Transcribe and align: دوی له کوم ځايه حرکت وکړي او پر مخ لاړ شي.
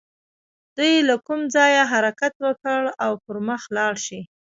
دوی 0.77 0.93
له 1.07 1.15
کوم 1.25 1.41
ځايه 1.55 1.83
حرکت 1.91 2.33
وکړي 2.45 2.91
او 3.05 3.11
پر 3.25 3.35
مخ 3.47 3.61
لاړ 3.77 3.93
شي. 4.05 4.19